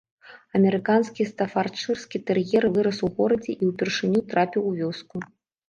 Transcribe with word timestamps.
Амерыканскі 0.59 1.27
стафардшырскі 1.31 2.17
тэр'ер 2.31 2.63
вырас 2.79 2.97
у 3.11 3.13
горадзе 3.21 3.51
і 3.61 3.71
ўпершыню 3.71 4.27
трапіў 4.35 4.61
у 4.75 4.77
вёску. 4.83 5.27